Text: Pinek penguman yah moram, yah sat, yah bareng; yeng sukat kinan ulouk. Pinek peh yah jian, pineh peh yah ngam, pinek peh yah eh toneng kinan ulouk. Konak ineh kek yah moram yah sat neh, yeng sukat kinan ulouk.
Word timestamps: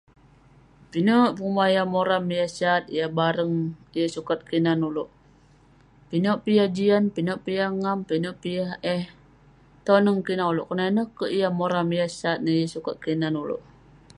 Pinek 0.91 1.29
penguman 1.37 1.69
yah 1.75 1.87
moram, 1.93 2.25
yah 2.37 2.49
sat, 2.57 2.83
yah 2.97 3.09
bareng; 3.19 3.55
yeng 3.95 4.13
sukat 4.15 4.39
kinan 4.49 4.79
ulouk. 4.89 5.09
Pinek 6.09 6.37
peh 6.43 6.53
yah 6.59 6.69
jian, 6.75 7.03
pineh 7.15 7.37
peh 7.43 7.55
yah 7.59 7.71
ngam, 7.81 7.99
pinek 8.09 8.35
peh 8.41 8.53
yah 8.57 8.71
eh 8.95 9.03
toneng 9.85 10.19
kinan 10.25 10.49
ulouk. 10.51 10.67
Konak 10.69 10.89
ineh 10.91 11.07
kek 11.17 11.31
yah 11.39 11.51
moram 11.59 11.87
yah 11.99 12.11
sat 12.19 12.37
neh, 12.43 12.55
yeng 12.59 12.71
sukat 12.73 12.95
kinan 13.03 13.35
ulouk. 13.43 13.61